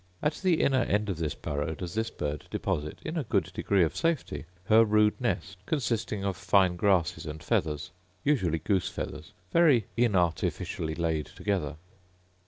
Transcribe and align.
At 0.23 0.33
the 0.41 0.61
inner 0.63 0.81
end 0.81 1.09
of 1.09 1.19
this 1.19 1.35
burrow 1.35 1.75
does 1.75 1.93
this 1.93 2.09
bird 2.09 2.45
deposit, 2.49 2.97
in 3.05 3.17
a 3.19 3.23
good 3.23 3.51
degree 3.53 3.83
of 3.83 3.95
safety, 3.95 4.45
her 4.63 4.83
rude 4.83 5.21
nest, 5.21 5.57
consisting 5.67 6.25
of 6.25 6.35
fine 6.35 6.75
grasses 6.75 7.27
and 7.27 7.43
feathers, 7.43 7.91
usually 8.23 8.57
goose 8.57 8.89
feathers, 8.89 9.31
very 9.51 9.85
inartificially 9.99 10.97
laid 10.97 11.27
together. 11.27 11.75